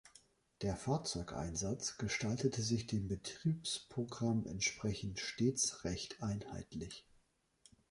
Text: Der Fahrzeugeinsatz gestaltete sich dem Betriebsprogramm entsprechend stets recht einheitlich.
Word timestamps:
Der 0.63 0.75
Fahrzeugeinsatz 0.75 1.99
gestaltete 1.99 2.63
sich 2.63 2.87
dem 2.87 3.07
Betriebsprogramm 3.07 4.47
entsprechend 4.47 5.19
stets 5.19 5.83
recht 5.83 6.23
einheitlich. 6.23 7.05